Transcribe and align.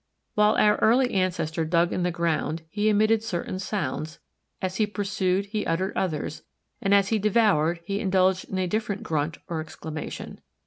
While 0.33 0.55
our 0.55 0.77
early 0.77 1.13
ancestor 1.13 1.63
dug 1.63 1.93
in 1.93 2.01
the 2.01 2.09
ground 2.09 2.63
he 2.69 2.89
emitted 2.89 3.21
certain 3.21 3.59
sounds, 3.59 4.17
as 4.59 4.77
he 4.77 4.87
pursued 4.87 5.45
he 5.45 5.63
uttered 5.63 5.95
others, 5.95 6.41
and 6.81 6.91
as 6.91 7.09
he 7.09 7.19
devoured 7.19 7.81
he 7.85 7.99
indulged 7.99 8.49
in 8.49 8.57
a 8.57 8.65
different 8.65 9.03
grunt 9.03 9.37
or 9.47 9.61
exclamation. 9.61 10.41